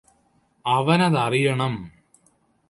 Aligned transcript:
അവനതറിയണം 0.65 1.75